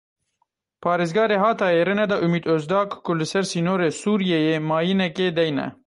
Parêzgarê 0.83 1.37
Hatayê 1.43 1.81
rê 1.87 1.93
neda 1.99 2.15
Umît 2.25 2.45
Ozdag 2.55 2.89
ku 3.05 3.11
li 3.19 3.25
ser 3.31 3.45
sînorê 3.51 3.89
Sûriyeyê 4.01 4.55
mayînekê 4.69 5.27
deyne. 5.37 5.67